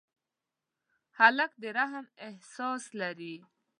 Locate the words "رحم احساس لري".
1.77-3.35